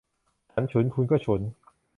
[0.51, 1.41] ฉันฉุน คุณก็ฉุน